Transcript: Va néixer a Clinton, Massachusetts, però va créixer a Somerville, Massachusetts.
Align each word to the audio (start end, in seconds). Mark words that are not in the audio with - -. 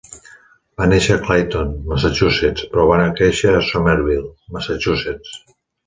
Va 0.79 0.87
néixer 0.93 1.17
a 1.17 1.21
Clinton, 1.27 1.75
Massachusetts, 1.91 2.65
però 2.73 2.89
va 2.95 2.99
créixer 3.21 3.55
a 3.55 3.63
Somerville, 3.71 4.29
Massachusetts. 4.59 5.41